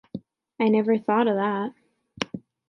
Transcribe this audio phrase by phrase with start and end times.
[0.59, 1.75] I never thought o’ that.